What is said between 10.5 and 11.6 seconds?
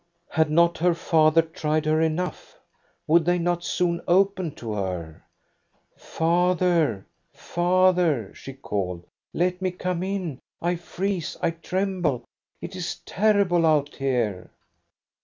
I freeze, I